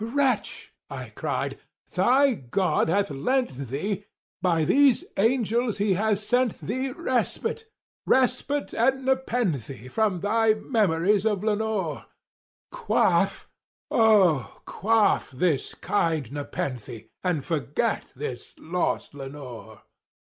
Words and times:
"Wretch," 0.03 0.73
I 0.89 1.09
cried, 1.09 1.59
"thy 1.91 2.33
God 2.33 2.89
hath 2.89 3.11
lent 3.11 3.49
thee—by 3.51 4.65
these 4.65 5.03
angels 5.15 5.77
he 5.77 5.93
hath 5.93 6.17
sent 6.17 6.59
thee 6.59 6.89
Respite—respite 6.89 8.73
and 8.73 9.05
nepenthe 9.05 9.91
from 9.91 10.21
thy 10.21 10.55
memories 10.55 11.23
of 11.27 11.43
Lenore; 11.43 12.07
Quaff, 12.71 13.47
oh 13.91 14.59
quaff 14.65 15.29
this 15.29 15.75
kind 15.75 16.31
nepenthe 16.31 17.07
and 17.23 17.45
forget 17.45 18.11
this 18.15 18.55
lost 18.57 19.13
Lenore!" 19.13 19.83